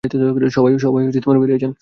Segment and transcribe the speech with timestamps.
[0.49, 1.71] সবাই বেরিয়ে যান।